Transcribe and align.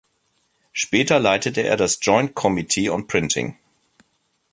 Später 0.71 1.19
leitete 1.19 1.61
er 1.61 1.77
das 1.77 1.99
"Joint 2.01 2.33
Committee 2.33 2.89
on 2.89 3.05
Printing". 3.05 3.55